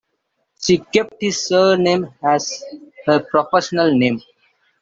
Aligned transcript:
She 0.59 0.79
kept 0.79 1.21
his 1.21 1.45
surname 1.45 2.09
as 2.23 2.63
her 3.05 3.19
professional 3.19 3.95
name. 3.95 4.19